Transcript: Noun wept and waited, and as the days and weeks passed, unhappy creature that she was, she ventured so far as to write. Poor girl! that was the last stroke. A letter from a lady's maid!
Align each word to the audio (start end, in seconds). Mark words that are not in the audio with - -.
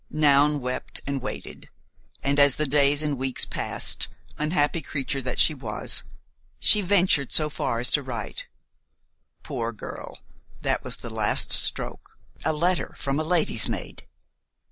Noun 0.09 0.61
wept 0.61 0.99
and 1.05 1.21
waited, 1.21 1.69
and 2.23 2.39
as 2.39 2.55
the 2.55 2.65
days 2.65 3.03
and 3.03 3.19
weeks 3.19 3.45
passed, 3.45 4.07
unhappy 4.35 4.81
creature 4.81 5.21
that 5.21 5.37
she 5.37 5.53
was, 5.53 6.01
she 6.59 6.81
ventured 6.81 7.31
so 7.31 7.51
far 7.51 7.77
as 7.77 7.91
to 7.91 8.01
write. 8.01 8.47
Poor 9.43 9.71
girl! 9.71 10.17
that 10.63 10.83
was 10.83 10.95
the 10.95 11.11
last 11.11 11.51
stroke. 11.51 12.17
A 12.43 12.51
letter 12.51 12.95
from 12.97 13.19
a 13.19 13.23
lady's 13.23 13.69
maid! 13.69 14.07